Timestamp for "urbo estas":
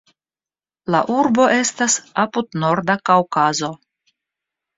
1.15-1.99